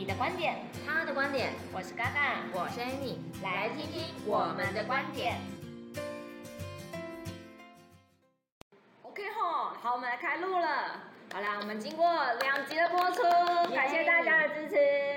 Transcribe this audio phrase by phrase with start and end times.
[0.00, 5.36] 你的观点，他的观点，我是嘎嘎，我是 Annie，来听听我们的观点。
[9.02, 11.02] OK 吼，好，我们来开录了。
[11.34, 12.06] 好啦，我们经过
[12.40, 13.22] 两集的播出，
[13.74, 15.09] 感谢大家的支持。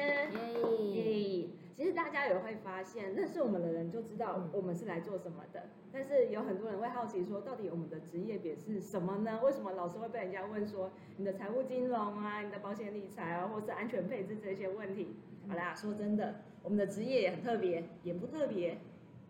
[1.93, 5.63] 大家也会发现，认识我们的人就知道我们是来做什么的。
[5.91, 9.39] 但是有很多人会好奇说，到底我们的职业别是什么呢？
[9.43, 15.15] 为什么老是会被人家问说你的财务金融啊、你的保险理财啊，或是安全配置这些问题？
[15.47, 18.77] 好啦，说真的，我们的职业也很特别，也不特别。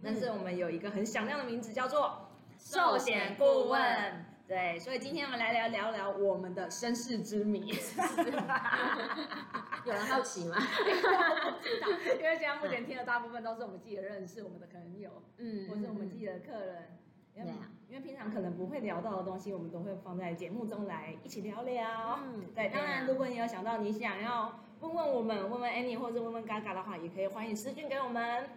[0.02, 4.26] 但是我们有一个很响亮的名字，叫做寿险顾问。
[4.46, 7.74] 对，所以今天我们来聊聊聊我们的身世之谜。
[9.86, 10.56] 有人好奇吗？
[10.84, 17.00] 知道，因为现在目前听的大部分都是我们自己的认识，我们的朋友，嗯，或是我们自己的客人。
[17.36, 17.52] 因为，
[17.90, 22.20] 因为平常可能不会聊到的东西，我们都会放在节目中来一起聊聊。
[22.24, 22.70] 嗯，对。
[22.70, 28.48] 当然，如果你有想到你想要问问我们，问问 Annie 或者问问嘎嘎的话，也可以欢迎私信给我们。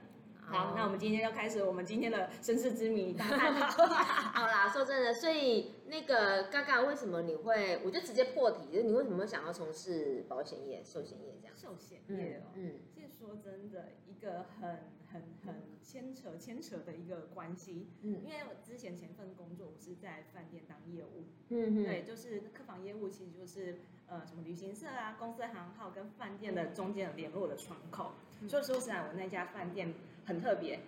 [0.46, 3.52] 好，那我们今天就开始我们今天的身世之谜大探。
[4.32, 7.80] 好啦，说真的，所以那个嘎嘎，为什么你会？
[7.84, 11.56] 我就直接破题，就是你为什么会想要从事保险业、寿险业这样？
[11.56, 14.70] 寿险业哦，嗯，其实说真的，一个很
[15.12, 17.88] 很很牵扯牵扯的一个关系。
[18.02, 21.24] 嗯，因为我之前前份工作，我是在饭店当业务。
[21.48, 28.12] 嗯嗯，对，就是客房业务，其实就是呃什么旅行社啊、公司行号跟饭店的中间的联络的窗口。
[28.48, 29.94] 所以说实在，我那家饭店。
[30.28, 30.80] 很特别，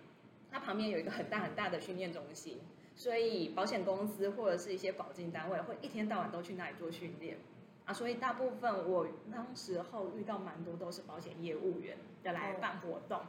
[0.51, 2.59] 它旁边有一个很大很大的训练中心，
[2.97, 7.39] 所以保险公司或者是一些保金单位会一天到晚都去那里做训练
[7.85, 7.95] 啊。
[7.95, 13.21] 所以大部分我当时候遇到蛮多都是保险业务员的来办活动，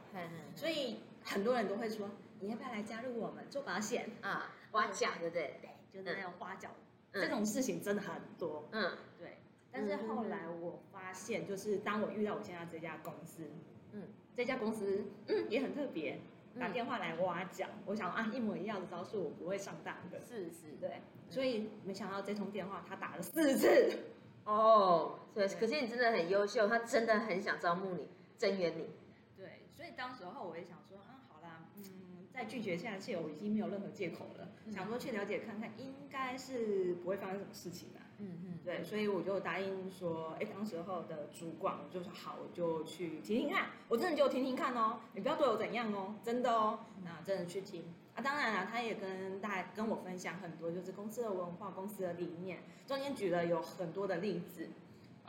[0.56, 2.10] 所以很多人都会说，
[2.40, 4.52] 你要不要来加入我们做保险啊？
[4.72, 5.60] 挖角对不对？
[5.62, 6.70] 对，就是那种挖角，
[7.12, 8.68] 这种事情真的很多。
[8.72, 9.36] 嗯，对。
[9.72, 13.44] 但是后来我发现，就是当我遇到我现在这家公司。
[13.92, 14.02] 嗯，
[14.34, 16.20] 这家公司嗯也很特别，
[16.58, 20.20] 打电话来挖角，嗯、我想啊一模一样的招数，我不会上当的。
[20.24, 23.98] 是是，对，嗯、所以没想到这通电话他打了四次。
[24.44, 28.90] 哦，对，可是你真的很优秀，他真的很想招募你，增援你。
[29.36, 38.00] 对，所以当时候我也想说，啊好啦，嗯，再拒绝下去，我已经没有任何借口了，嗯、想说去了解看看，应该是不会发生什么事情的。
[38.20, 48.20] 嗯嗯，对，所以我就答应说，哎，当时候的主管我就说好，我就去听听看，我真的就听听看哦，你不要对我怎样哦，真的哦，那真的去听啊。
[48.22, 54.68] 当然了，他也跟大家跟我分享很多，就是公司的文化、公司的理念，中间举了有很多的例子。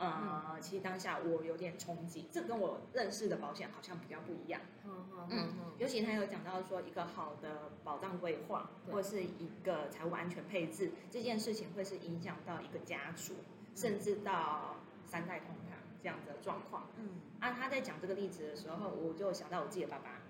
[0.02, 4.60] 呃，其实当下我有点冲击，这跟我认识的保险好像比较不一样。
[4.84, 5.48] 嗯嗯嗯，
[5.78, 13.34] 尤其他有讲到说，一个好的保障规划，或是一个财务安全配置，这件事情会是影响到一个家族，
[13.74, 14.76] 甚至到
[15.06, 16.88] 三代同堂这样的状况。
[16.98, 20.20] 嗯，啊，他在讲这个例子的时候，我就想到我自己的爸爸。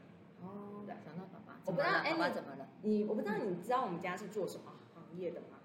[0.42, 1.58] 哦，对，想到爸爸。
[1.64, 2.68] 我不知道，哎，你怎么了？
[2.82, 5.58] 你我不知道，你知道我们家是做什么行业的吗？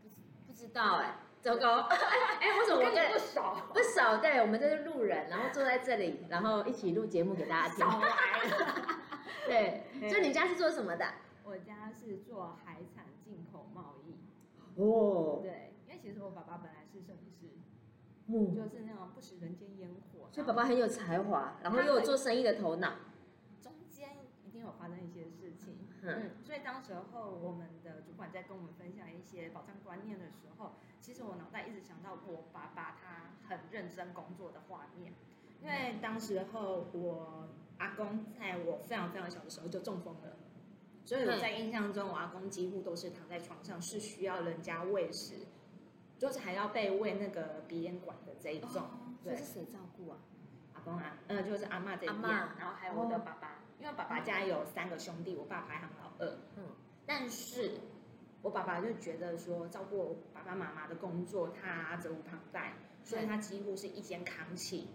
[0.00, 0.08] 不
[0.46, 1.16] 不知道，哎。
[1.40, 1.80] 糟糕！
[2.40, 3.56] 哎，为什么我跟你不熟？
[3.72, 7.86] 不熟，对，我们这是路人，然后坐在这里，然后一起录节目给大家听。
[9.46, 11.06] 对，所以你家是做什么的？
[11.44, 14.16] 我家是做海产进口贸易。
[14.80, 15.40] 哦。
[15.42, 17.56] 对，因为其实我爸爸本来是摄影师，
[18.26, 20.28] 嗯，就是那种不食人间烟火。
[20.32, 22.94] 所以爸爸很有才华，然后又有做生意的头脑。
[23.62, 24.10] 中间。
[24.44, 30.76] 一定有发生一些事情，嗯，所以当时候我们的主管在跟我们分享一些保障观念的时候，
[31.08, 35.14] 其实我脑袋一直想到我爸爸他很认真工作的画面，
[35.62, 37.48] 因为当时候我
[37.78, 40.36] 阿公在我非常非常小的时候就中风了，
[41.06, 45.46] 所以我在印象中我阿公几乎都是躺在床上，是需要人家喂食，
[46.18, 48.82] 就是还要被喂那个鼻咽管的这一种，
[49.24, 50.18] 这是谁照顾啊？
[50.74, 53.62] 阿公啊，呃，就是阿妈这边，然后还有我的爸爸。
[53.80, 56.36] 因为爸爸家有三个兄弟，我爸排行老二。
[56.56, 56.64] 嗯，
[57.06, 57.78] 但是
[58.48, 62.72] 我爸爸就觉得说，照顾爸爸妈妈的工作，他责无旁贷，
[63.04, 64.88] 所以他几乎是一肩扛起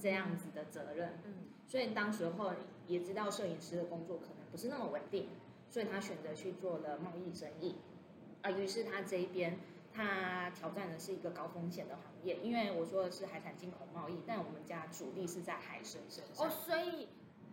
[0.00, 1.18] 这样子的责任。
[1.24, 1.34] 嗯，
[1.66, 2.52] 所以当时候
[2.86, 5.28] 也知道摄影师的工作可能不是那么稳定，
[5.68, 7.74] 所以他选择去做了贸易生意。
[8.42, 9.58] 啊，于是他这一边
[9.92, 16.46] 他挑战的是一个高风险的行业，因为我说的是海产进口贸易，但我们家主力是在海参身上。
[16.46, 17.08] 哦，所以。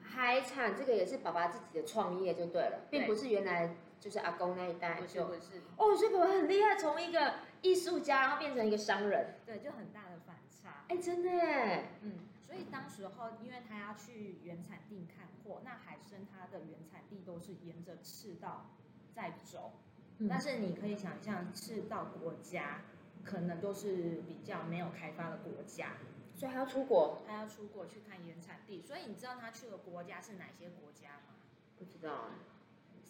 [0.09, 5.25] 海产这个也是爸爸自己的创业就对了，并不是原来就是阿公那一代就。
[5.25, 5.61] 不是。
[5.77, 9.35] 哦，所以爸爸很厉害，从一个艺术家然后变成一个商人。
[9.45, 10.83] 对，就很大的反差。
[10.89, 11.89] 哎，真的耶。
[12.01, 18.71] 嗯，所以当时候，因为他要去原产地看货，那海参它的原产地都是沿着赤道
[19.13, 19.73] 在走，
[20.19, 22.81] 嗯、但是你可以想象，赤道国家
[23.23, 25.93] 可能都是比较没有开发的国家。
[26.35, 28.81] 所以他要出国，他要出国去看原产地。
[28.81, 31.35] 所以你知道他去的国家是哪些国家吗？
[31.79, 32.29] 不知道啊。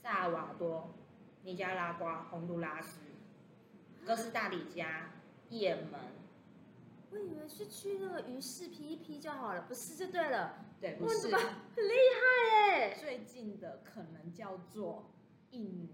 [0.07, 0.89] 萨尔瓦多、
[1.43, 3.01] 尼加拉瓜、洪都拉斯、
[4.05, 5.11] 哥斯达黎加、
[5.49, 5.99] 也门。
[7.11, 10.65] 我以为是去那个鱼市批一批就好了，不是就对了。
[10.79, 11.27] 对，不是。
[11.27, 12.93] 很厉害哎！
[12.93, 15.11] 最近的可能叫做
[15.51, 15.89] 印尼。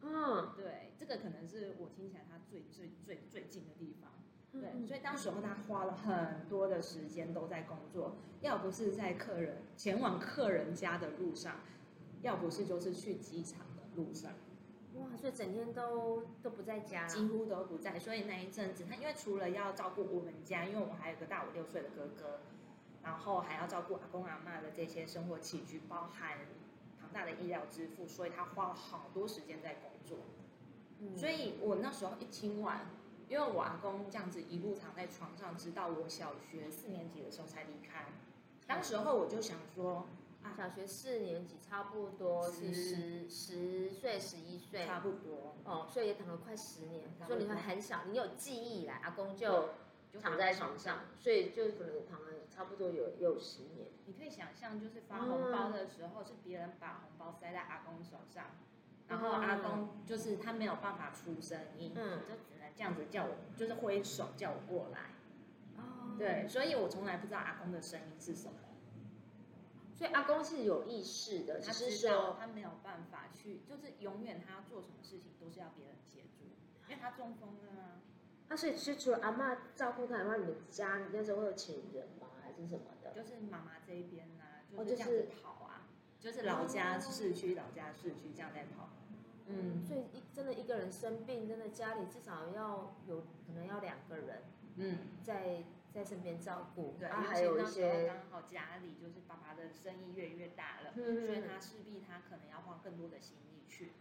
[0.00, 4.10] 嗯，对，这个可能是我听起来他最最最最近的地方。
[4.50, 11.60] 对，所以当时候他花了很多的时间都在工作，要不是在客人前往客人家的路上，
[12.24, 14.32] 要不是就是去机场的路上。
[14.94, 17.98] 哇，所以整天都都不在家，几乎都不在。
[17.98, 22.40] 所以那一阵子，他因为除了要照顾我们家，因为我还有个大我六岁的哥哥，
[23.02, 26.38] 然后还要照顾阿公阿妈的这些生活起居，包含
[27.00, 30.18] 庞大的医疗支付，所以他花了好多时间在工作。
[31.00, 32.86] 嗯，所以我那时候一听完。
[33.26, 38.04] 因为我阿公这样子一路躺在床上，直到我小学四年级的时候才离开。
[38.66, 40.06] 当时候我就想说，啊，
[40.52, 45.56] 小学四年级差不多是十十岁、十一岁，差不多。
[45.64, 47.04] 哦，所以也躺了快十年。
[47.26, 49.70] 所以你会很小，你有记忆以来，阿公就
[50.20, 53.88] 躺在床上，所以就可能躺了差不多有有十年。
[54.06, 58.44] 你可以想象，就是发红包的时候，是别人把红包塞在阿公手上，
[59.08, 62.64] 然后阿公就是他没有办法出声音，嗯，就只能。
[62.76, 65.10] 这样子叫我，就是挥手叫我过来。
[65.76, 68.58] 哦，对，所以我从来不知道阿公的声音是什么。
[69.94, 76.44] 所以阿公是有意识的，他知道他没有办法去，就是永远他要做什么事情都是要别人协助，
[76.88, 78.02] 因为他中风了啊。
[78.48, 82.26] 那所以是除了阿嬷照顾他的话，你们家你那时候会有请人吗？
[82.42, 83.12] 还是什么的？
[83.14, 85.88] 就是妈妈这一边呢、啊，就是这样子跑啊，
[86.20, 88.90] 就是老家市区，老家市区这样在跑。
[89.46, 94.42] 嗯，所以一真的一个人生病，真的家里至少要有可能要两个人，
[94.76, 95.62] 嗯，在
[95.94, 96.96] 在身边照顾。
[96.98, 103.92] 对，还有一些刚好家里就是爸爸的生意越来越大了，嗯，所以他势必他可能要花更多的心力去。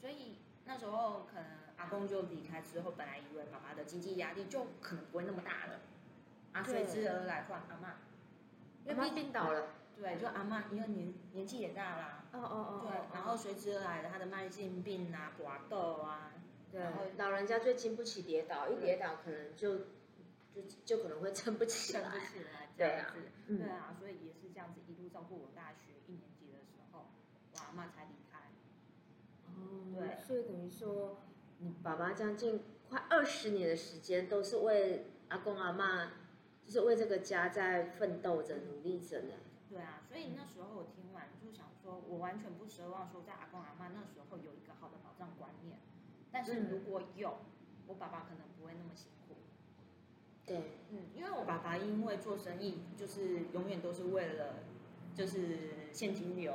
[0.00, 1.46] 所以那时候可能
[1.76, 5.80] 阿公就离开之后，本来以为爸爸的经济压力就可能不会那么大了，
[6.52, 7.96] 啊，随之而来换阿妈，
[8.84, 9.74] 因为病倒了。
[9.94, 12.24] 对，就阿妈，因为年年纪也大啦。
[12.32, 12.80] 哦哦哦。
[12.82, 16.32] 对，然后随之而来的他的慢性病啊，骨豆啊。
[16.72, 16.80] 对。
[16.80, 19.78] 然后老人家最经不起跌倒，一跌倒可能就
[20.54, 22.02] 就就可能会撑不起来。
[22.02, 22.68] 撑不起来。
[22.76, 23.14] 对啊。
[23.48, 27.06] 对啊，所以也是这样子一路照顾我大学一年级的时候，
[27.52, 28.50] 我阿妈才离开。
[29.46, 29.96] 哦。
[29.96, 30.18] 对。
[30.24, 31.18] 所以等于说，
[31.58, 36.12] 你爸爸将近快二十年的时间都是为阿公阿妈，
[36.64, 39.34] 就是为这个家在奋斗着、努力着呢。
[39.68, 45.78] 对啊，所以那时候我听完就想说，我完全不奢望说在阿公阿妈那时候有一个好的保障观念，
[46.30, 47.38] 但是如果有，
[47.86, 48.51] 我爸爸可能。
[50.46, 50.56] 对，
[50.90, 54.56] 嗯，因为我爸爸因为做生意就是永远都是为了
[55.14, 55.58] 就是
[55.92, 56.54] 现金流，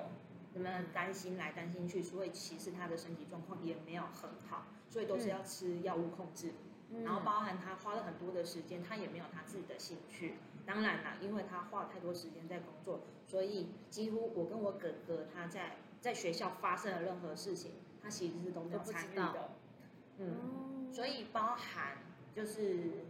[0.52, 6.52] 怎么担心来担心去，所以其实他的身体状况也没有很好，所以都是要吃药物控制，
[6.92, 10.36] 嗯，然后包含他花了很多的时间，他也没有他自己的兴趣。
[10.66, 17.72] 当然啦，因为他花了太多时间在工作，所以几乎我跟我哥哥他在在学校发生了任何事情，
[18.04, 19.52] 他其实是都没有参与的。
[20.18, 22.00] 嗯，所以包含
[22.34, 23.06] 就是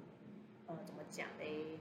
[0.68, 1.80] 呃怎么讲嘞？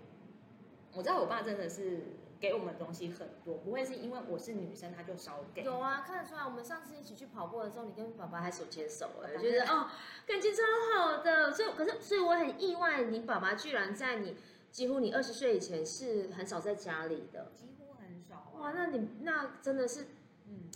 [0.94, 2.02] 我知道我爸真的是
[2.40, 5.62] 给我们东西很多，不会是因为我是女生他就少给。
[5.62, 6.42] 有啊，看得出来。
[6.42, 9.88] 我们上次一起去跑步的时候，你跟爸爸还手牵手，我觉得哦
[10.26, 10.62] 感情超
[10.94, 11.52] 好的。
[11.52, 14.36] 所以可是所以我很意外，你爸爸居然在你。
[14.68, 18.60] 几乎你二十岁以前是很少在家里的，几乎很少啊。
[18.60, 20.08] 哇，那你那真的是，
[20.46, 20.68] 嗯，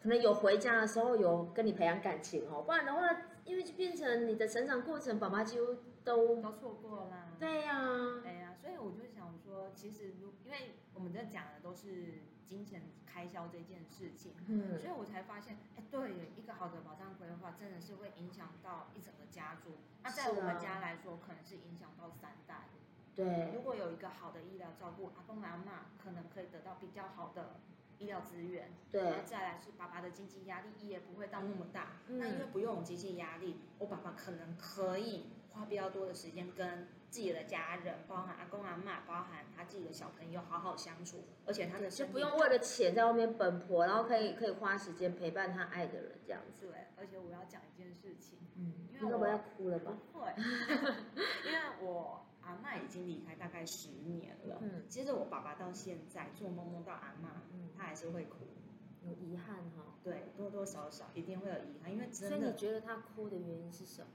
[0.00, 3.00] 可能有回家的时候有跟你培养感情哦，不然的话，
[3.44, 7.32] 因为就变成你的成长过程，爸妈几乎都都错过啦。
[7.38, 19.78] 对呀、啊，对呀、啊，所以我就想说，其实如因为我们在讲的都是金钱开销这件事情，嗯，所以我才发现，哎，对，一个好的保障规划真的是会影响到一整个家族。
[20.02, 22.68] 那在我们家来说，可能是影响到三代。
[23.14, 27.60] 对，如果有一个好的医疗照顾，阿公阿妈可能可以得到比较好的
[28.02, 28.70] 医疗资源。
[28.90, 32.00] 对，然后再来是爸爸的经济压力也不会到那么大。
[32.08, 41.24] 嗯、那因为不用有经济压力，我爸爸可能可以花比较多的时间跟自己的家人，包含阿公阿妈，包含他自己的小朋友好好相处。
[41.46, 46.66] 而且他的就不用为了钱在外面奔波，然后可以可以花时间陪伴他爱的人这样子。
[46.66, 49.92] 对，而且我要讲一件事情，嗯，因为我要哭了吧？
[50.12, 50.34] 会，
[51.46, 52.26] 因为我。
[52.42, 54.58] 阿嬷已经离开大概十年了。
[54.60, 58.38] 嗯，其实我爸爸到现在做梦梦到阿嬷，嗯，他还是会哭，
[59.04, 59.96] 有遗憾哈。
[60.02, 62.36] 对，多多少少一定会有遗憾，因为真的。
[62.36, 64.08] 所以你觉得他哭的原因是什么？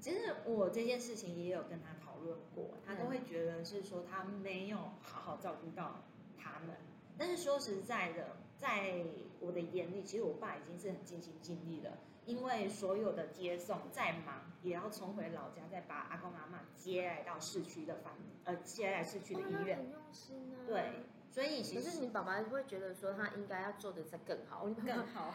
[0.00, 6.04] 其实我这件事情也有跟他讨论过，他都会觉得是说他没有好好照顾到
[6.38, 6.76] 他们。
[7.18, 9.04] 但是说实在的，在
[9.40, 11.98] 我的眼里，其实我爸已经是很尽心尽力了，
[12.28, 18.12] 因为所有的接送再忙，也要重回老家，再把阿公阿妈接来到市区的房，
[18.44, 19.78] 呃，接来市区的医院。
[19.78, 20.60] 很用心啊。
[20.66, 25.34] 对，所以其实可是你爸爸会觉得说他应该要做的再更好，更好。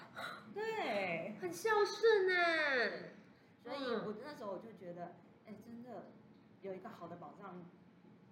[0.54, 3.10] 对，很孝顺呢。
[3.64, 5.16] 所以我那时候我就觉得，
[5.48, 6.12] 哎，真的
[6.62, 7.66] 有一个好的保障。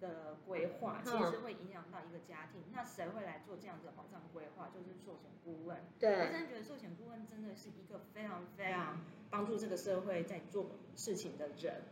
[0.02, 4.68] 的规划其实是会影响到一个家庭，那谁会来做这样子的保障规划？
[4.74, 5.78] 就是寿险顾问。
[6.00, 11.82] 对，我真的觉得寿险顾问真的是一个非常非常帮助这个社会在做事情的人。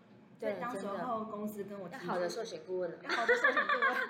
[0.40, 4.08] 对，当时候公司跟我提好的寿险顾问，好的寿险顾问。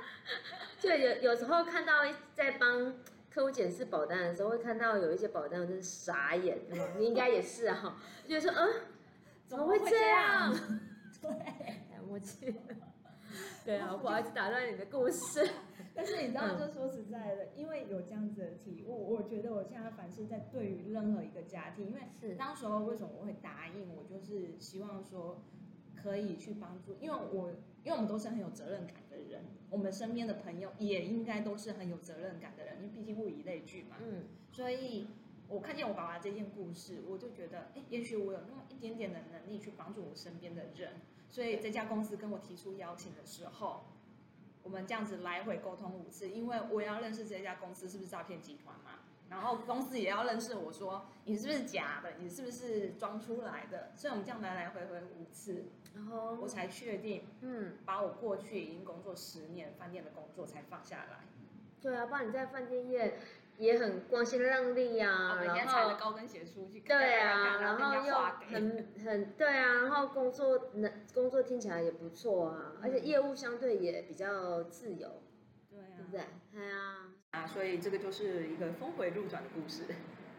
[0.79, 1.93] 就有有时候看到
[2.33, 2.95] 在帮
[3.29, 6.59] 客户检视保单的时候，会看到有一些保单真是傻眼，
[6.97, 8.83] 你应该也是啊，就是说嗯，
[9.47, 10.55] 怎么会这样？
[11.21, 11.31] 对，
[11.91, 12.55] 太默契
[13.71, 15.49] 对啊， 不好意思打断你的故事。
[15.95, 25.41] 但是你知道，就说实在的，因为有这样子的体悟，我觉得我现在凡是在对于任何一个家庭，因为是当时候为什么我会答应，我就是希望说
[25.95, 27.53] 可以去帮助，因为我
[27.85, 33.97] 因为我们都是很有责任感的人，我们身边的朋友也应该都是很有责任感的人，因为毕竟物以类聚嘛。
[34.01, 34.25] 嗯。
[34.51, 35.07] 所以
[35.47, 40.95] 我看见我爸爸这件故事，我就觉得，哎，也许我有那么一点点的能力去帮助我身边的人。
[41.31, 43.85] 所以这家公司跟我提出邀请的时候，
[44.65, 61.21] 我们这样子来回沟通五次，因为我要认识这家公司是不是诈骗集团嘛，然后公司也要认识我说你是不是假的，你是不是装出来的，所以我们这样来来回回五次，然后我才确定，嗯，把我过去已经工作十年饭店的工作才放下来。
[61.81, 63.19] 对啊，不然你在饭店业。
[63.61, 68.15] 也很光鲜亮丽呀，然后踩着高跟鞋出去，对啊，然后又
[68.51, 75.23] 很 很对啊，然后工作能工作听起来也不错啊，而且业务相对也比较自由，
[75.71, 76.21] 对啊，对不对？
[76.55, 79.85] 对啊，啊，所以这个就是一个峰回路转的故事。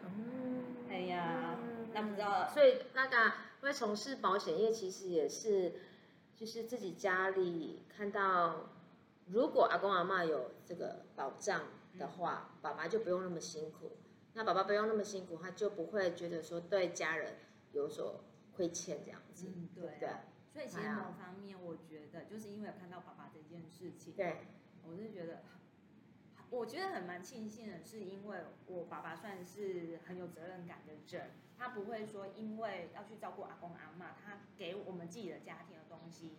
[0.03, 1.55] 嗯， 哎呀，
[1.93, 5.73] 那不知道，所以那个会从事保险业，其实也是
[6.35, 8.71] 就是自己家里看到，
[9.27, 11.61] 如果阿公阿妈有这个保障。
[11.97, 13.97] 的话，爸爸就不用那么辛苦。
[14.33, 17.35] 那爸爸不用那么辛苦，他就不会觉得说对家人
[17.73, 18.23] 有所
[18.55, 19.47] 亏欠这样子。
[19.55, 19.97] 嗯，对。
[19.99, 20.09] 对。
[20.53, 24.47] 所以其实某方面，我觉得就是因为有看到爸爸这件事情，对，
[24.83, 25.43] 我是觉得，
[26.49, 36.35] 我觉得很蛮庆幸的，是因为我爸爸算是很有责任感的人，他不会说因为要去照顾阿公阿妈，他给我们自己的家庭的东西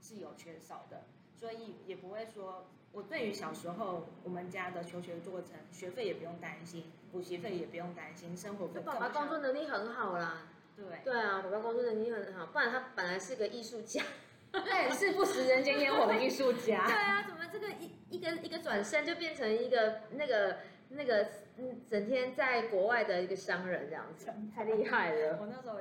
[0.00, 1.04] 是有缺少的，
[1.42, 2.66] 所以也不会说。
[2.92, 8.80] 我对于小时候我们家的求学过程，学费也不用担心，补习费也不用担心，生活费。
[8.82, 10.46] 爸爸工作能力很好啦。
[10.76, 10.84] 对。
[11.02, 14.04] 对啊，爸爸工作能力很好，不然他本来是个艺术家，
[14.52, 16.84] 对，是不食人间烟火的艺术家。
[16.86, 20.58] 对啊，怎么这个一一个一个转身就变成一个那个
[20.90, 25.38] 那个嗯，整天在国外的一个商人这样子，太厉害了。
[25.42, 25.80] 我那时候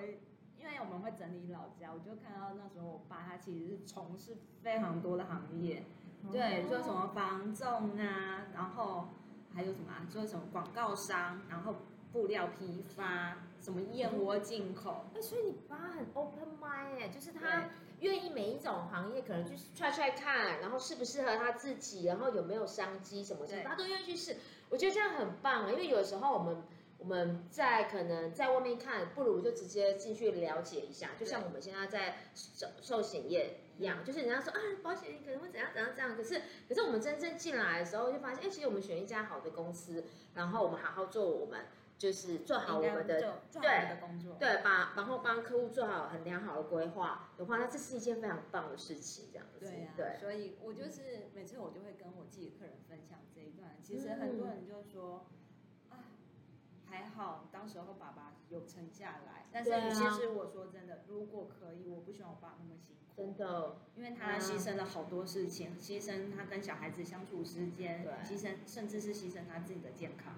[0.82, 5.84] 我们会整理老家，我就看到那时候我爸他其实是从事非常多的行业。
[6.32, 9.08] 对，做什么房仲啊，然后
[9.54, 10.06] 还有什么啊？
[10.10, 11.76] 做什么广告商，然后
[12.12, 15.06] 布料批发，什么燕窝进口。
[15.16, 17.70] 哎，所以你爸很 open mind 哎，就是他
[18.00, 24.38] 愿意每一种行业可能去 try try 看，然后适不适合他自己，然后有没有商机什么的，他都愿意去试。
[24.70, 26.64] 我觉得这样很棒啊，因为有时候我们。
[27.02, 36.40] 我们在可能在外面看，不如就直接进去了解一下，就像我们现在在寿寿险业一样，就是人家说啊，保险可能会怎样怎样这样，可是
[36.70, 40.06] 可是我们真正进来的时候，就发现，哎，其实我们选一家好的公司，
[40.36, 41.66] 然后我们好好做我们，
[41.98, 43.20] 就是做好我们的
[43.52, 49.66] 对的工作，对，把然后帮客户做好很良好的规划的话，那这是一件非常棒的事情，这样子。
[49.66, 55.26] 对啊，对，所以我就是每次我就会跟我自己的客人分享这一段，其实很多人就说。
[55.32, 55.41] 嗯
[56.92, 70.36] 还好，当时候爸爸有撑下来，但是其实我说真的，如果可以，我不希望我爸那么辛苦，真的，因为他牺牲了好多事情，牺牲他跟小孩子相处时间，牺牲甚至是牺牲他自己的健康，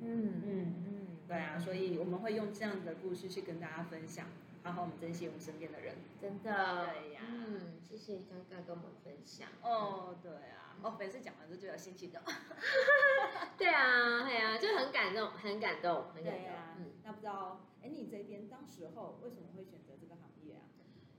[0.00, 0.42] 嗯。
[0.44, 4.26] 嗯嗯，对啊，所以我们会用这样的故事去跟大家分享。
[4.62, 6.86] 好好，我们珍惜我们身边的人，真的。
[6.92, 9.48] 对呀，嗯，谢谢你刚刚跟我们分享。
[9.62, 12.22] 哦，对啊，哦，每次讲完都就有心情的。
[13.56, 16.52] 对啊，对啊，就很感动，很感动，很感动。
[16.78, 20.62] 嗯，那不知道，哎，你这边当时候为什么会选择这个行业啊？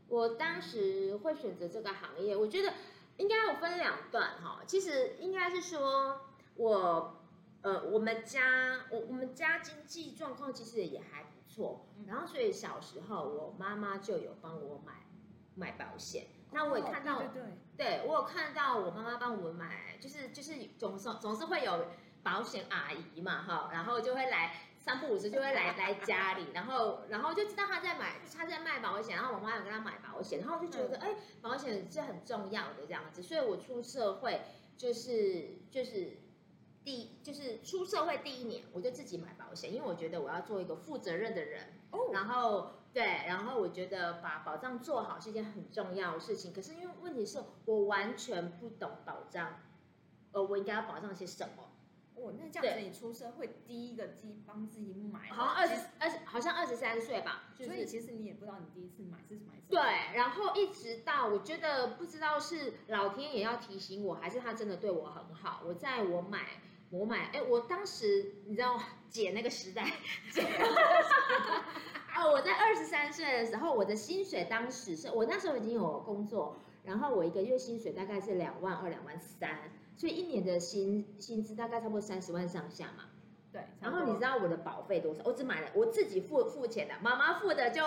[0.07, 2.73] 我当时会选择这个行业，我觉得
[3.17, 4.61] 应该有分两段哈。
[4.65, 6.21] 其实应该是说
[6.55, 7.21] 我，
[7.61, 11.29] 呃，我们家，我我们家经济状况其实也还不。
[11.51, 11.85] 错。
[12.07, 15.05] 然后所以小时候我妈妈就有帮我买
[15.53, 16.27] 买保险。
[16.53, 17.43] 那我也看到，对对
[17.77, 21.85] 对，对我有看到我妈妈帮我买，就是就是总是总是会有
[22.23, 34.41] 保险阿姨嘛哈，然后就会来三不五时就会来来家里，然后然后就知道她在买她在卖保险，然后我妈有跟她买保险，然后我就觉得哎，保险是很重要的这样子，所以我出社会
[34.77, 36.17] 就是就是
[36.83, 41.79] 第就是出社会第一年我就自己买保险，因为我觉得我要做一个负责任的人，
[42.11, 42.73] 然后。
[42.93, 46.53] 对，然后我觉得把保障做好是一件很重要的事情。
[46.53, 49.61] 可是因为问题是我完全不懂保障，
[50.33, 51.69] 呃，我应该要保障些什么？
[52.15, 57.43] 哦，那这样子你出社会第一个自己帮自己买，好像二十二十，好像二十三岁吧。
[57.57, 59.67] 所以其实你也不知道你第一次买是买什么。
[59.69, 59.81] 对，
[60.13, 65.63] 然后一直到我觉得不知道是老天爷要提醒我，还是他真的对我很好。
[65.65, 68.77] 我在我买我买，哎，我当时你知道
[69.09, 69.89] 姐那个时代。
[70.29, 70.45] 姐
[72.21, 83.05] 哦，我在二十三岁的时候，我的薪水当时是我那时候已经有工作，然后我一个月薪水大概是两万二、两万三，所以一年的薪薪资大概差不多三十万上下嘛。
[83.51, 83.63] 对。
[83.79, 85.23] 然后你知道我的保费多少？
[85.25, 87.81] 我只买了我自己付付钱的，妈妈付的就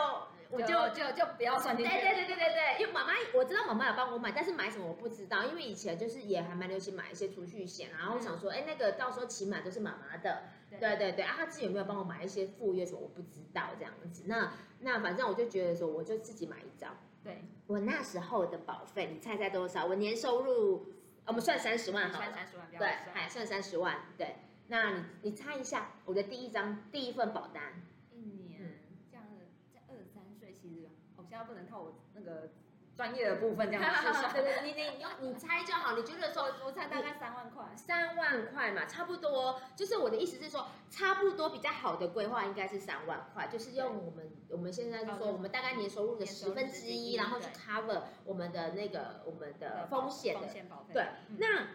[0.55, 1.91] 我就就就，不要算进去。
[1.91, 10.45] 对对对对对对，因为妈妈我知道妈妈有帮我买，但是买什么我不知道，因为以前就是也还蛮流行买一些储蓄险，然后我想说，哎，那个到时候起码都是妈妈的。
[10.81, 12.99] 对对对啊，他自己有没有帮我买一些副业什么？
[13.01, 14.25] 我不知道这样子。
[14.27, 16.97] 那那反正我就觉得说，我就自己买一张。
[17.23, 19.87] 对，我那时候的保费，你猜猜多少？
[19.87, 20.93] 我年收入，
[21.27, 22.27] 我们算三十万好了。
[22.27, 23.99] 算三十万，对，还算三十万。
[24.19, 24.35] 对，
[24.67, 27.81] 那你你猜一下，我的第一张第一份保单，
[28.11, 32.51] 一年这样子，在二十三岁，其实我现在不能靠我那个。
[32.97, 35.97] 专业的部分这样子， 对对，你你你你猜就好。
[35.97, 39.61] 你觉得说，我猜大概三万块，三万块嘛，差不多。
[39.75, 50.47] 就是我的意思是说，差不多比较好的规划应该是三万块，就是用我们我们现在就说，我们大概年收入的十分之一，然后去 cover 我们的那个我们的风险的。
[50.93, 51.67] 对，那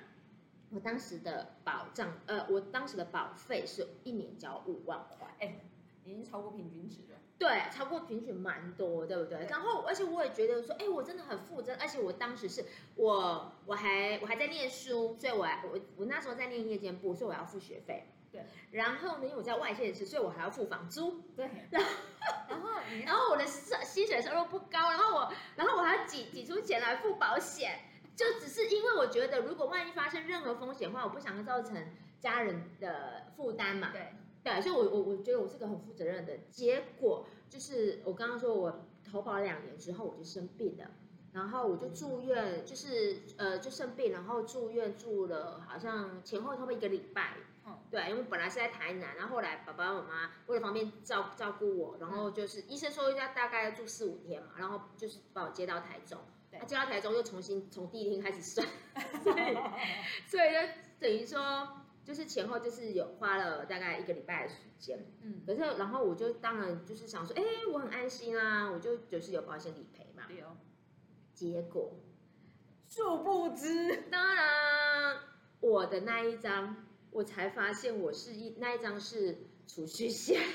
[0.72, 5.60] 我当时的保障，呃，我当时的保费是一年交五万块，哎，
[6.06, 7.20] 已经超过平均值了。
[7.40, 9.48] 对，超过平均蛮多，对不对？
[9.50, 18.12] 然后，而且我也觉得说，哎，我真的很负责，而且我当时是我我还我还在念书，所以我还我我那时候在念夜间部，所以我要付学费。
[18.30, 18.44] 对。
[18.72, 21.22] 然后呢，因为我在外县市，所以我还要付房租。
[21.34, 21.50] 对。
[21.72, 21.90] 然后，
[22.50, 22.70] 然后，
[23.06, 27.80] 然后我的薪水收入不高，然后我，然后我还要挤挤出钱来付保险，
[28.18, 33.92] 就只是因为我觉得，如果万一发生任何风险的话，我不想造成家人的负担嘛。
[33.94, 34.14] 对。
[34.44, 36.38] 对，所以我我我觉得我是个很负责任的。
[36.50, 40.90] 结果就是我刚刚说我投保两年之后我就生病了，
[41.34, 47.34] 然后我就住院，就是呃就生病，然后住院住了好像前后差不多一个礼拜。
[47.66, 56.18] 嗯，对，因为本来是在台南，然后后来爸爸妈妈为了方便照照顾我，然后就是医生说要大概要住四五天嘛，然后就是把我接到台中，
[56.50, 58.66] 对，接到台中又重新从第一天开始算，
[59.22, 59.58] 所以
[60.26, 61.68] 所以就等于说。
[62.10, 70.58] 就是前后就是有花了大概一个礼拜的时间，嗯，可是然后我就当然就是想说，哎，我很安心啊，我就就是有保险理赔嘛，对哦。
[71.36, 72.00] 结果，
[72.88, 75.20] 殊不知，当然
[75.60, 80.48] 我的那一张，我才发现我是一那一张是储蓄险，对，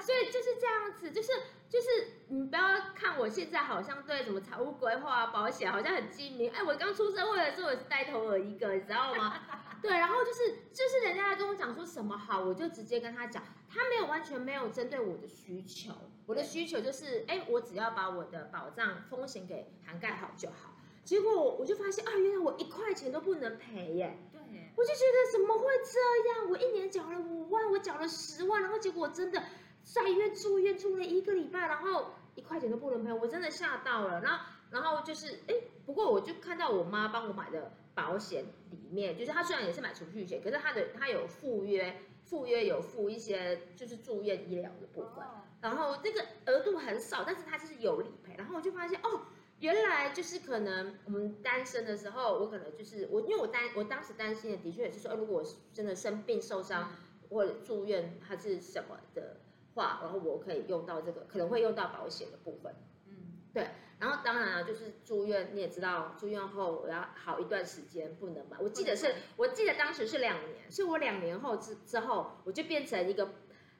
[0.00, 1.32] 所以就是这样子，就是。
[1.74, 1.88] 就是
[2.28, 2.62] 你不要
[2.94, 9.42] 看我现在好像对什么财务规划、保险好像很精明，哎，我刚出社会的时候我是带头儿一个，你知道吗？
[9.82, 15.90] 对，然后就是就是人家跟我讲说什么好，我就直接跟他讲，他没有完全没有针对我的需求，
[16.26, 20.76] 我的需求就是哎，我只要把我的保障风险给涵盖好就好。
[21.02, 24.40] 结果我我就发现啊，原来我一块钱都不能赔耶，对，
[24.76, 26.50] 我就觉得怎么会这样？
[26.50, 29.42] 我一年缴了五万，我缴了十万，然后结果真的。
[29.84, 34.20] 在医院住院住了一个礼拜，然后一块钱都不能赔，我真的吓到了。
[34.20, 35.54] 然后，然后就是，哎，
[35.86, 45.24] 不过我就看到我妈帮我买的保险里面，就是她虽然也是买储蓄险，可是她的她有附约，附约有附一些就是住院医疗的部分。
[45.60, 48.34] 然后这个额度很少，但是它就是有理赔。
[48.36, 49.22] 然后我就发现，哦，
[49.60, 56.90] 原来就是可能我们单身的时候，我可能就是我，因为我担我当时担心的，的确也是说，如果我真的生病受伤
[57.30, 59.36] 或者住院，还是什么的。
[59.74, 62.74] 话，然后我可以用到这个，可能会用到保险的部分。
[63.06, 63.68] 嗯，对。
[64.00, 68.58] 然后当然了，就是住院，你也知道，住院后我要好一段时间不能买。
[68.60, 73.24] 我记得是，我记得当时是两年，所以我两年后之之后，我就变成一个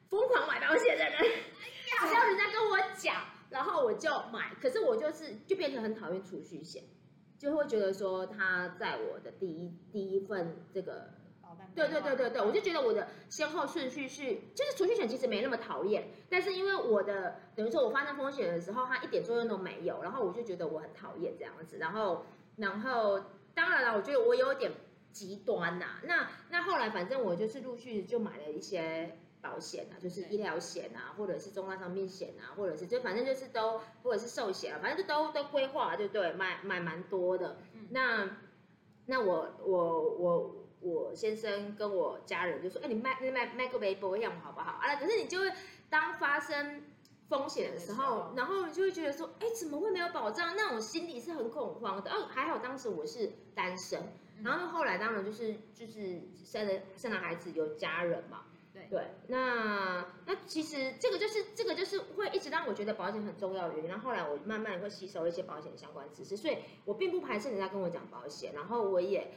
[0.09, 1.15] 疯狂买保险的人。
[1.15, 4.55] 哎呀， 只要人家跟我讲，然后我就买。
[4.63, 6.85] 可是我就是就变成很讨厌储蓄险，
[7.37, 11.11] 就会觉得说他在我的第一第一份这个。
[11.75, 14.23] 对对对对对，我就觉得我的先后顺序是，
[14.55, 22.25] 就是储蓄险其实没那么讨厌，但是因为我的等于说我发生风险的时候，它一点作用都没有，然后我就觉得我很讨厌这样子，然后
[22.57, 23.21] 然后
[23.55, 24.73] 当然了，我觉得我有点
[25.13, 29.19] 极端呐、啊，那那后来反正我就是陆续就买了一些。
[29.45, 36.33] 保险啊，就是医疗险啊，或者是重大伤病险啊，或者是就反正就是都，或者是寿险啊，反正就都都规划，对不对？
[36.33, 37.59] 买买蛮多的。
[37.75, 38.39] 嗯、那
[39.05, 44.79] 那我我我我先生跟我家人就说，哎，你买买买个微保险好不好？
[44.81, 45.51] 啊，可是你就会
[45.89, 46.83] 当发生
[47.29, 50.55] 风险的时候，然后你就会觉得说，哎，怎么会没有保障？
[50.55, 52.11] 那种心里是很恐慌的。
[52.11, 58.43] 哦，还好当时我是单身，然后后来当然就是就是生了生了孩子，有家人嘛。
[58.91, 63.89] 对，那那其实这个就是这个就是会一直让我觉得保险很重要的原因。
[63.89, 68.53] 然后后来我慢慢会吸收一些保险相关知识，所以我并不排斥人家跟我讲保险。
[68.53, 69.33] 然后我也，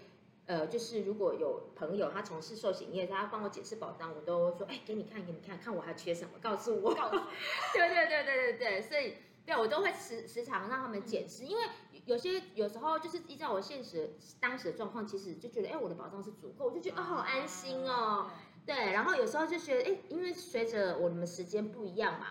[0.48, 6.96] 呃，就是如果有朋友他从事寿险业，他帮我解释保单，我都说，哎，给你看，给你看看我还缺什么，告诉我。
[6.96, 7.28] 告诉我
[7.74, 11.64] 对对对对对对，所以对我都会时时常让他们解释，因为
[12.06, 18.30] 有些有时候就是依照我现实当时的状况，其实就觉得，哎，我的保障是足够，我就觉得哦，好安心哦。
[18.66, 22.28] 对，然后有时候就觉得，哎，因为随着我们时间不一样嘛，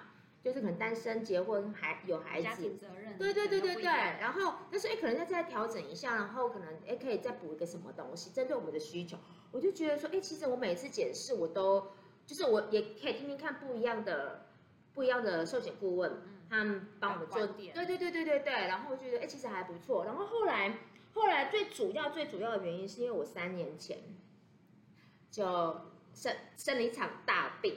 [0.46, 3.82] 就是可能单身、结婚、还有孩子，家庭责任，对对对对对。
[3.82, 9.18] 然后，但是哎，可能再再调整一下，然后可能哎，可以再补一个什么东西，针对我们的需求。
[9.50, 11.88] 我就觉得说，哎，其实我每次检视，我都
[12.24, 14.46] 就是我也可以听听看不一样的、
[14.94, 18.52] 不一样的寿险顾问，他们帮我们做，对对对对对对。
[18.52, 20.04] 然后我觉得，哎，其实还不错。
[20.04, 20.78] 然后后来，
[21.12, 23.98] 后来最主要、最主要的原因是因为我三年前
[25.28, 25.80] 就。
[26.16, 27.76] 生生了一场大病，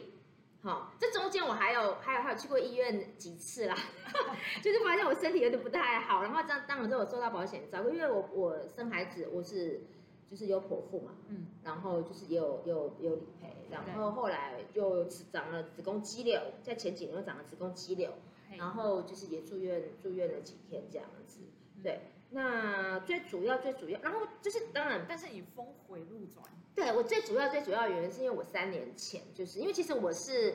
[0.61, 3.75] 好、哦，这中间我还有还有还有去过医院几次啦，
[4.61, 9.81] 就是发现我身体有点不太好，然后这样当然都有收到保险照顾，因为我我生孩子我是
[10.29, 18.11] 就是有剖腹嘛，嗯，然后就是也有有有理赔，然后后来就长了子宫肌瘤，在前几年又长了子宫肌瘤，
[18.57, 21.39] 然后就是也住院住院了几天这样子，
[21.81, 26.45] 对，那最主要最主要，然后就是当然，但是你峰回路转。
[26.75, 30.53] 对，我最主要最主要的原因是因为我三年前就是因为其实我是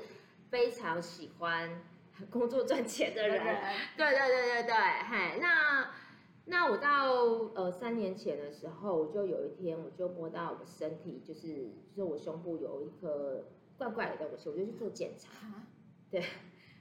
[0.49, 1.83] 非常喜欢
[2.31, 3.43] 工作赚钱的人，
[3.97, 5.91] 对对对对对，嗨，那
[6.47, 7.13] 那我到
[7.55, 15.67] 呃三年前的时候，我就有一天我就摸到我身体就是就是我胸部有一颗怪怪的东西，我就去做检查，
[16.11, 16.25] 对，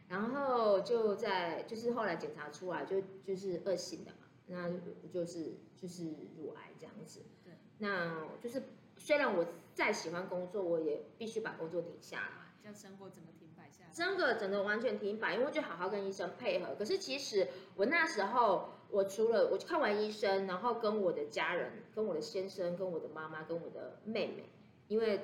[0.07, 4.69] 然后就在就是后来检查出来就就是恶性的嘛，那
[5.11, 6.05] 就是就是
[6.37, 8.61] 乳癌这样子，对，那就是。
[8.95, 12.53] 虽然我再喜欢工作，我也必须把工作停下来。
[12.61, 13.91] 这样生活怎么停摆下来？
[13.91, 16.75] 真的，整个完全停摆，因为就好好跟医生配合。
[16.75, 24.45] 可是其实我那时候，我除了我去看完医生，然后跟我的家人、跟我的先生、跟我的妈妈、跟我的妹妹，
[24.87, 25.19] 因为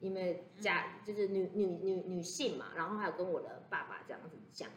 [0.00, 4.68] 因为家就是女女女女性嘛，然后还有跟我的爸爸这样子讲。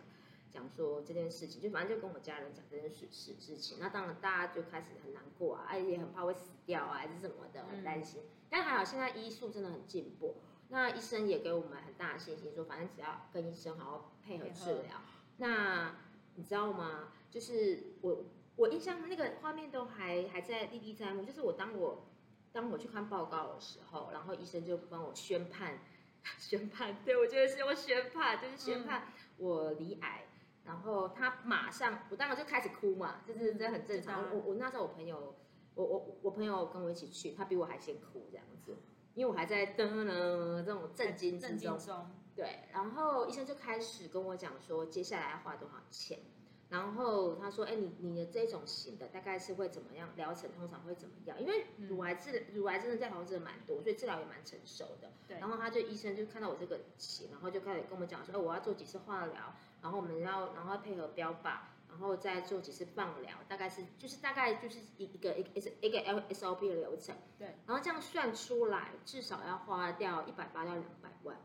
[0.56, 8.22] 讲说这件事情，就反正就跟我家人讲这件事事事情，那当然大家就开始很难过啊，也很怕会死掉啊，还是什么的，很担心。
[8.22, 10.36] 嗯、但还好现在医术真的很进步，
[10.70, 15.02] 那医生也给我们很大的信心，说反正只要跟医生好好配合治疗。
[15.40, 15.98] 那
[16.36, 17.12] 你知道吗？
[17.30, 18.24] 就是我
[18.56, 22.08] 我印象那个画面都还还在历历在目，就是我当我
[22.54, 25.80] 当我去看报告的时候，然后医生就帮我宣判
[26.40, 30.24] 宣判，对我觉得是用宣判，就是宣判我离癌。
[30.66, 34.34] 嗯然后他马上，我当时就开始哭嘛，就是这很正常。
[34.34, 35.36] 我我那时候我朋友，
[35.76, 38.76] 我我我朋友跟我一起去，他比我还先哭这样子，
[39.14, 41.78] 因为我还在噔噔这种震惊之中。
[41.78, 46.20] 中对，然后医生就开始跟我讲说，接下来要花多少钱。
[46.68, 50.10] 然后他说，哎，你你的这种型的大概是会怎么样？
[50.16, 51.40] 疗程通常会怎么样？
[51.40, 55.12] 因为乳癌治乳癌真的在台湾真的蛮多，所以治疗也蛮成熟的。
[55.28, 55.38] 对。
[55.38, 59.54] 然后他就医生就看到我这个型，然后就开始跟我们讲说，哎，我要做几次化疗。
[59.86, 67.16] 然后我们要，然后配合标靶，然后再做几次放疗，大概是就是大概就是一一个一个 S 一个 L S O P 的流程。
[67.38, 67.56] 对。
[67.68, 71.38] 然后这样算出来，至少要花掉一百八到两百万。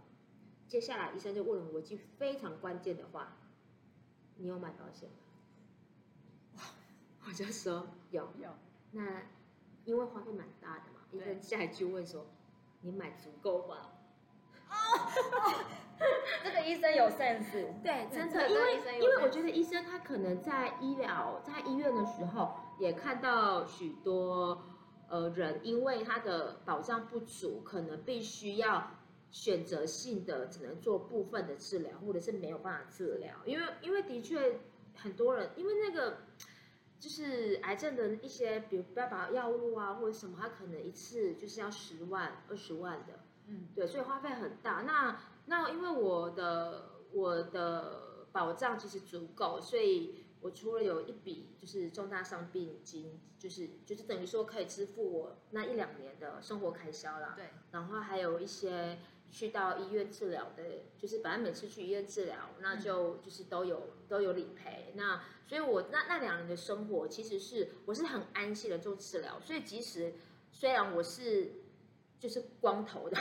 [0.69, 3.37] 接下来医生就问了我一句非常关键的话
[4.41, 5.17] ：“你有买保险吗？”
[6.57, 6.63] 哇！
[7.27, 8.27] 我就说有。
[8.41, 8.49] 有。
[8.93, 9.21] 那
[9.85, 12.25] 因为花费蛮大的嘛，医生下一句问说
[12.81, 13.77] ：“你买足够吗？”
[16.43, 24.63] 这个医生有 sense，对，真的，因为因为我觉得医生他可能在医疗在医院的时候，也看到许多
[25.09, 28.93] 呃人，因为他的保障不足，可能必须要
[29.31, 34.61] 选择性的只能做部分的治疗，或者是没有办法治疗，因为因为的确
[34.97, 36.19] 很多人因为那个
[36.99, 44.83] 就是癌症的一些，比如标靶药物啊，或者什么，它可能一次就是要十万、二十万的，嗯，对，所以花费很大。
[44.87, 57.35] 那那因为我的我的保障其实足够，所以我除了有一笔就是重大伤病金，就是就是等于说可以支付我那一两年的生活开销啦。
[57.37, 58.99] 对，然后还有一些。
[59.33, 60.65] 去到医院治疗的，
[60.99, 64.93] 就是反正每次去医院治疗，那就就是都有都有理赔。
[64.97, 69.39] 那所以我那那两年的生活，其实是我是很安心的做治疗。
[69.39, 70.15] 所以即使
[70.51, 71.60] 虽然我是
[72.21, 73.17] 就是光头的，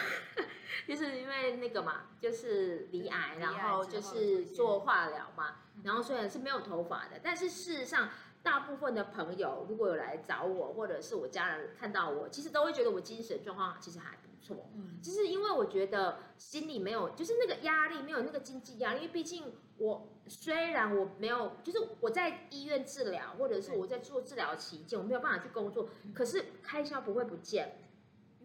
[0.87, 8.09] 就是因为那个嘛，就是罹癌，然后就是做化疗嘛，然后虽然是没有头发的，但是事实上
[8.43, 14.29] 大部分的朋友如果有来找我，或者是我家人看到我，其实都会觉得我精神状况其实还不。
[14.41, 27.88] 错，嗯，就是因为我觉得心里没有，就是那个压力没有那个经济压力，因为毕竟我虽然我没有，就是我在医院治疗，或者是我在做治疗期间，我没有办法去工作，可是开销不会不见，因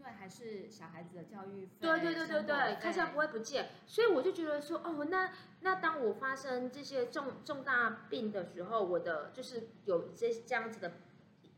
[0.05, 10.93] 为还是小孩子的教育费，对对对对对，开销不会不见，所以我就觉得说，哦，那那当我发生这些重重大病的时候，我的就是有这这样子的。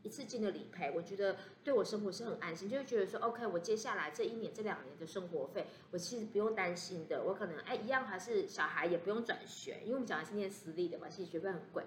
[0.03, 7.23] 一次性的理赔，我觉得对我生活是很安心，就会觉得说，OK，我接下来这一年、这两年的生活费，我其实不用担心的。
[7.23, 11.83] 我可能哎，一样还是小孩也不用转学，因为我们小孩是念私立的嘛，其实学费很贵。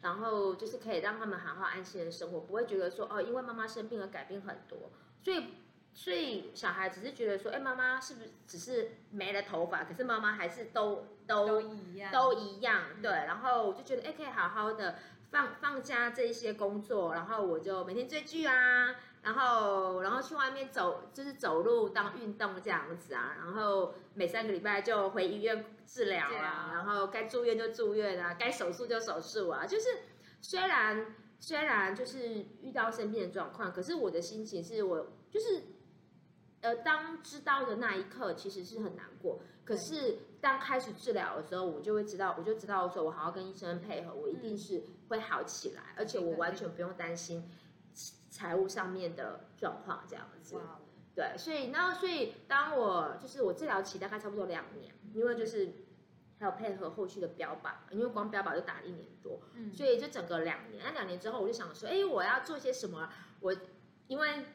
[0.00, 4.90] 然后就是可以让他们好好安心的生活，不会觉得说哦，因为妈妈生病而改变很多。
[5.22, 5.44] 所以，
[5.94, 9.84] 所以小孩只是觉得说，哎，妈妈是不是只是没了头发？
[9.84, 12.82] 可是妈妈还是都都都一样，都一样。
[13.02, 14.96] 对，然后我就觉得哎，可以好好的。
[15.32, 30.00] 放放假这一些工作，然后我就每天追剧啊，然后然后去外面走，就是走路当运动这样子啊，然后每三个礼拜就回医院治疗啊，然后该住院就住院啊，该手术就手术啊，就是
[30.42, 35.62] 虽然虽然就是遇到生病的状况，可是我的心情是我就是，
[36.62, 44.82] 呃，当知道的那一刻其实是很难过，可是当开始治疗的时候，我就会知道，我就知道说我好好跟医生配合，我一定是。
[45.08, 47.46] 会好起来，而且我完全不用担心
[48.30, 50.58] 财务上面的状况，这样子。
[51.14, 55.70] 对，所以那所以当我就是我治疗期大概差不多两年，因为就是
[56.38, 59.38] 还有配合后续的标靶，因为光标靶就打了一年多，
[59.74, 60.82] 所以就整个两年。
[60.82, 63.06] 那两年之后，我就想说，哎，我要做些什么？
[63.40, 63.54] 我
[64.08, 64.46] 因为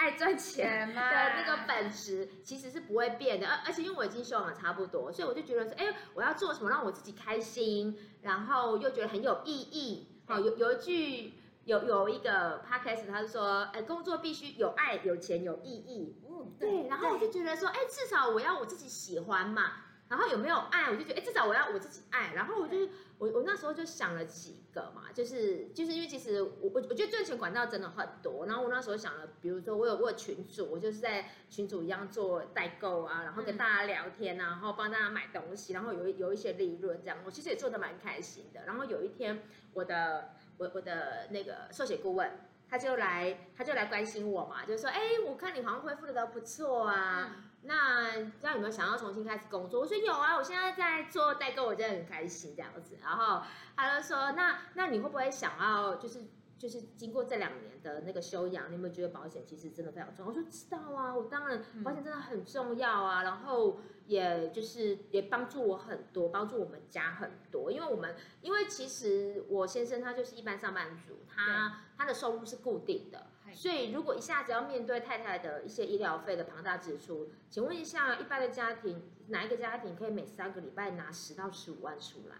[0.00, 7.94] 爱赚钱 的那个本质其实是不会变的，而而且因为我已经修养差不多，所以我就觉得说，哎，我要做什么让我自己开心？
[8.22, 11.34] 然后又觉得很有意义，哦，有有一句
[11.64, 16.16] 有有一个 podcast，他就说，哎，工作必须有爱、有钱、有意义。
[16.26, 16.88] 嗯，对。
[16.88, 19.72] 然后我就觉得说，哎，至少我要我自己喜欢嘛。
[20.08, 22.32] 然后有没有爱，我就觉得，哎，至少我要我自己爱。
[22.34, 22.88] 然后我就
[23.20, 28.46] 我我那时候就想了几个嘛，就是就是因为其实我我我觉得赚钱管道真的很多。
[28.46, 37.18] 然后我那时候想了，比如说我有我有群主，我就是在群主一样做代购啊，然后跟大家聊天啊，然后帮大家买东西，然后有有一些利润这样。
[37.26, 38.62] 我其实也做的蛮开心的。
[38.64, 39.42] 然后有一天，
[39.74, 42.30] 我的我我的那个寿险顾问
[42.70, 47.36] 他就来他就来关心我嘛，就说，哎，我看你好像恢复的都不错啊。
[47.36, 49.80] 嗯那这样有没有想要重新开始工作？
[49.80, 52.96] 我说有啊，我现在在做代购，我真的很开心这样子。
[53.02, 53.42] 然后
[53.76, 56.24] 他就说，那那你会不会想要就是
[56.58, 60.30] 就是经过这两年的那个修养，你有没有觉得保险其实真的非常重要？
[60.30, 63.22] 我说知道啊，我当然保险真的很重要啊。
[63.22, 73.26] 然后也就是也帮助我很多，帮助我们家很多，因为我们因为其实我先生他就是一般上班族，他他的收入是固定的。
[73.52, 82.36] 所以，如果一下子要面对太太的一些医疗费的庞大支出，请问一下，一般的家庭哪一个家庭可以每三个礼拜拿十到十五万出来？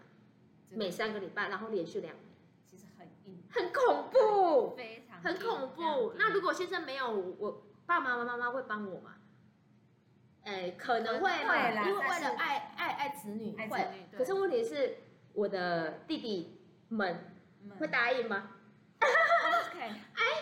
[0.69, 2.25] 每三个礼拜，然后连续两年，
[2.65, 6.13] 其实很硬，很恐怖，非常很恐怖。
[6.17, 9.15] 那如果先生没有，我爸爸妈妈妈会帮我吗？
[10.43, 14.07] 哎，可能会嘛，因为为了爱爱爱子女会。
[14.17, 14.97] 可是问题是，
[15.33, 17.35] 我的弟弟们
[17.77, 18.51] 会答应吗？
[19.01, 19.79] OK，
[20.15, 20.40] 哎。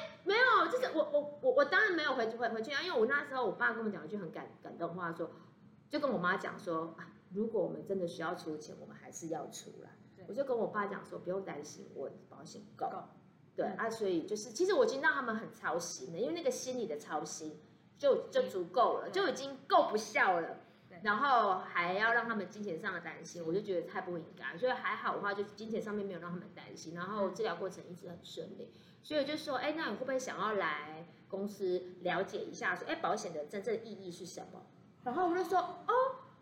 [0.80, 5.30] 没有，就是我我我我当然没有回去回回去啊，因为我那时候我爸跟我讲一句很感感动话，说
[5.90, 9.90] 就跟我妈讲说啊，如果我们真的需要出钱，我们还是要出来。
[10.28, 12.88] 我就跟我爸讲说，不用担心，我保险够。
[12.88, 13.04] 够
[13.56, 17.60] 对、嗯、啊，所以就是其实我已经让他们很操心了，因为那个心理的操心
[17.98, 20.58] 就就足够了，就已经够不孝了。
[21.02, 24.58] 然后还要让他们金钱上的担心，我就觉得太不应该。
[24.58, 28.72] 所以还好的话，就是金钱上面没有让他们担心，然后治疗过程一直很顺利。
[29.02, 32.76] 所以我就说，哎，那你会不会想要来公司了解一下？
[32.76, 34.66] 说，哎，保险的真正意义是什么？
[35.04, 35.94] 然后我就说，哦，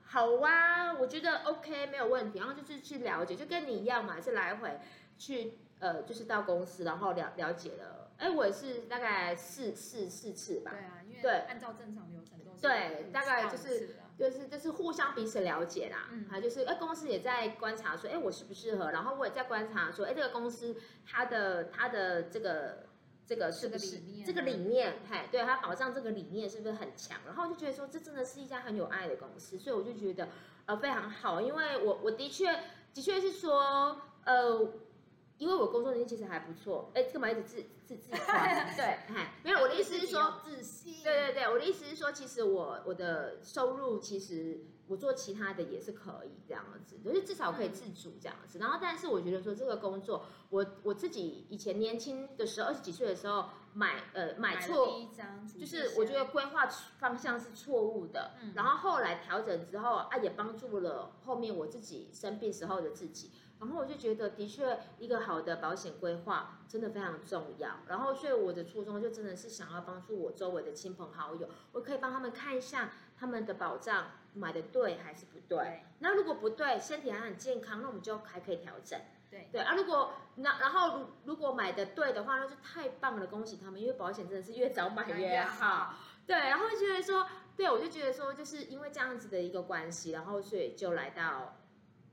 [0.03, 2.39] 好啊，我觉得 OK，没有问题。
[2.39, 4.79] 然后就是去了解，就跟你一样嘛，是来回
[5.17, 10.71] 去呃，就是到公司，然后了了解了，哎，我也是大概四四四次吧。
[10.71, 12.61] 对啊，因为按照正常流程都是。
[12.61, 20.75] 对，大概就是就是就是互相彼此了解啦，嗯，还就是哎，公司也在观察说，哎，我适不适合，然后我也在观察说，哎，这个公司
[21.05, 22.87] 它的它的这个
[23.25, 30.29] 这个是不是这个理念，嘿，对，它保障这个理念是不是很强，然后我就觉得说，这真的是一家很有爱的公司，所以我就觉得
[30.65, 32.51] 呃非常好，因为我我的确
[32.93, 34.73] 的确是说呃。
[35.37, 38.45] 因为我工作能力其实还不错，哎，干嘛一直自自自夸？
[38.75, 41.03] 对，哎，没有，我的意思是说，自信。
[41.03, 48.57] 对对对，我的意思是说，其实我我的收入其实我做其他的也是可以这样子，就是至少可以自主这样子。
[48.57, 55.07] 然后，但是我觉得说这个工作，我我自己以前年轻的时候，二十几岁的时候买呃买错，
[55.59, 56.65] 就是我觉得规划
[56.97, 58.31] 方向是错误的。
[58.55, 63.31] 然后后来调整之后啊，也帮助了后面我自己生病时候的自己。
[63.59, 67.71] 然后我就觉得，的确，一个好的保险规划真的非常重要。
[67.87, 75.57] 然后，所以我的初衷就真的是想要帮助我周围的亲朋好友，我可以帮他们看一下他们的保障买的对还是不对。
[75.57, 75.83] 对。
[75.99, 78.99] 那如果不对，身体还很健康，那我们就还可以调整。
[79.31, 85.95] 对对啊，如果那然后如如果买的对的话，那就太棒了，恭喜他们，因为保险真的是越早买越好。
[86.27, 91.56] 对，然后就觉得说，对我就觉得说，就是因为这样子的一个关系，然后所以就来到。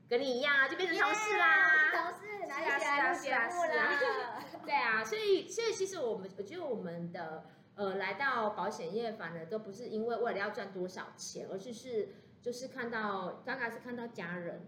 [0.07, 4.43] 跟你一样啊，就变成同事啦，同事，来一起来录节目啦。
[4.63, 12.09] 对啊，所以所以其实我们，我觉得我们的呃来到保险业，反而都不是因为为了要赚多少钱，而是是
[12.41, 14.67] 就是看到大概是看到家人，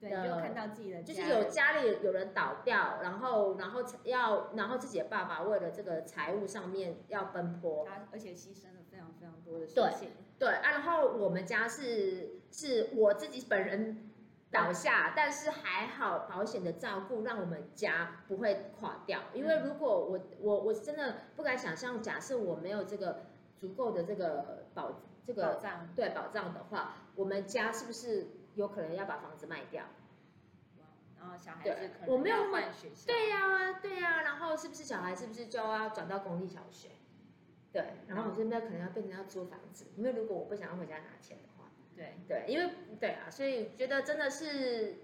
[0.00, 10.10] 对，就看到自己的，就是有家里有人倒掉，然后然后要然后自己的爸爸为了这个财务上面要奔波，而且牺牲了非常非常多的事情。
[10.38, 14.04] 对对啊，然后我们家是是我自己本人。
[14.50, 19.24] 倒下，但是还好，保险的照顾让我们家不会垮掉。
[19.34, 23.26] 因为如果我我我真的不敢想象，假设我没有这个
[23.58, 29.84] 足够的这个保这个保障，对保障的话，我们家是不是有可能要把房子卖掉？
[31.20, 33.06] 然后小孩子可能要换学校。
[33.06, 36.88] 对呀对呀，然后是不是小孩是不是就要转到公立小学？
[37.70, 41.36] 对，然后我这边可能要变成要租房子，因为如果我不想要回家拿钱。
[41.98, 44.94] 对对，因为对啊，所以觉得真的是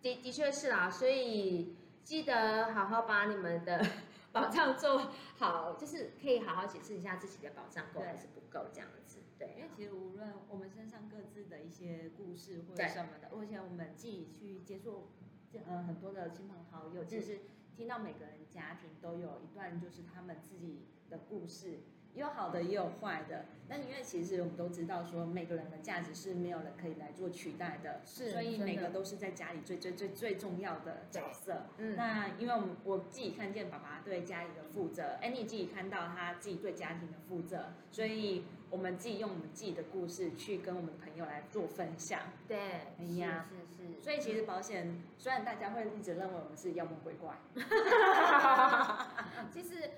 [0.00, 3.84] 的的确是啦，所以记得好好把你们的
[4.32, 9.18] 保障做好，就是可以好好解释一下自己的保障够还是不够这样子。
[9.38, 15.10] 对，因为其实无论我们身上各自的一些故事或者什么的，而且我们自己去接触
[15.66, 17.40] 呃很多的亲朋好友，其实
[17.76, 21.80] 听到每个人家庭都有一段就是他们自己的故事。
[22.14, 31.66] 有好的也有坏的，那因为其实我们都知道，说每个人的价值是没有人可以来做取代的，是，所以每个都是在家里最最最最重要的角色。
[31.76, 42.20] 嗯，那因为我们我自己看见爸爸对家里的负责，Annie 自己看到他自己对家庭的负责，所以我们自己用我们自己的故事去跟我们的朋友来做分享。
[42.48, 42.58] 对，
[42.98, 44.00] 哎呀，是是是。
[44.02, 47.36] 所以其实保险虽然大家会一直认为我们是妖魔鬼怪
[49.52, 49.88] 其实。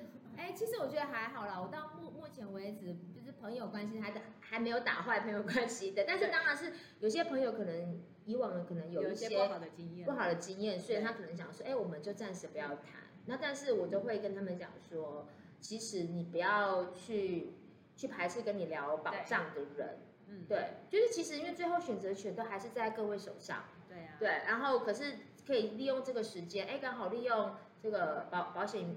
[0.40, 1.60] 哎，其实我觉得还好啦。
[1.60, 6.04] 我到目目前为止，就是朋友关系还还没有打坏朋友关系的。
[6.06, 13.02] 但是当然是有些朋友可能以往可能有一些不好的经验，不好的经验，所以他可能想说，哎，我们就暂时不要谈。
[13.26, 15.28] 那但是我都会跟他们讲说，
[15.60, 17.52] 其实你不要去
[17.94, 19.98] 去排斥跟你聊保障的人。
[20.26, 23.64] 嗯，对，就是其实因为最后选择权都还是在各位手上。
[23.86, 24.16] 对啊。
[24.18, 28.96] 对，然后可是可以利用这个时间，哎，刚好利用这个保保险。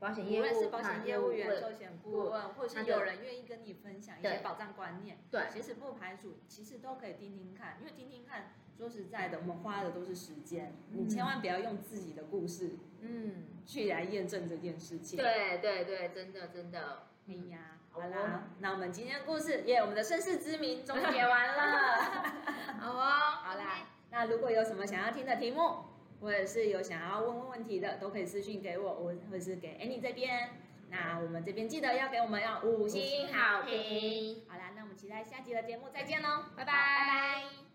[0.00, 15.18] 保险业务，无论是保险业务员、寿险顾问，或者是有人愿意跟你分享一些保障观念，对，其实不排除，其实都可以听听看，因为听听看，说实在的，我们花的都是时间，嗯、你千万不要用自己的故事，嗯，去来验证这件事情。
[15.18, 17.08] 对对对，真的真的。
[17.28, 22.22] 哎呀，好啦，那我们今天的故事，耶，我们的身世之谜终于讲完了。
[22.80, 23.02] 好哦，
[23.42, 25.84] 好啦，那如果有什么想要听的题目，
[26.20, 30.50] 或者是有想要问问问题的，都可以私信给我，我或者是给 Annie 这边。
[30.90, 34.42] 那我们这边记得要给我们要五星好评。
[34.48, 36.72] 好啦，那我们期待下集的节目再见喽，拜拜。
[36.72, 37.67] 拜拜。